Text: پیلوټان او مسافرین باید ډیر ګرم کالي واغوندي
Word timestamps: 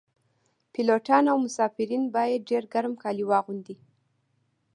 پیلوټان 0.73 1.23
او 1.31 1.37
مسافرین 1.45 2.03
باید 2.15 2.47
ډیر 2.49 2.63
ګرم 2.73 2.93
کالي 3.03 3.25
واغوندي 3.27 3.75